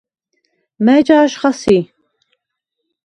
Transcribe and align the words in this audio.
მა̈ჲ 0.85 1.01
ჯაჟხა 1.05 1.51
სი? 1.59 1.77